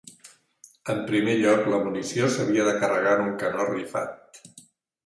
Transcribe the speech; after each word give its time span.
En 0.93 1.03
primer 1.11 1.35
lloc, 1.41 1.61
la 1.75 1.83
munició 1.85 2.31
s'havia 2.39 2.67
de 2.71 2.75
carregar 2.81 3.15
en 3.21 3.25
un 3.31 3.39
canó 3.45 3.71
rifat. 3.73 4.41